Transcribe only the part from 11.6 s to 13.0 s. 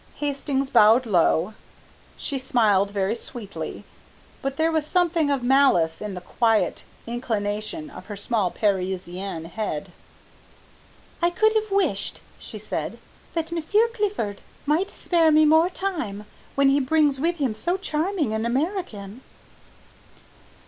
wished," she said,